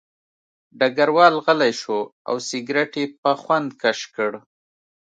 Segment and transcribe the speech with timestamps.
[0.79, 4.31] ډګروال غلی شو او سګرټ یې په خوند کش کړ